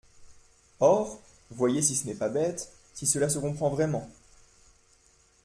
Or, 0.79 1.21
voyez 1.51 1.83
si 1.83 1.95
ce 1.95 2.07
n’est 2.07 2.15
pas 2.15 2.27
bête, 2.29 2.71
Si 2.95 3.05
cela 3.05 3.29
se 3.29 3.37
comprend 3.37 3.69
vraiment. 3.69 4.09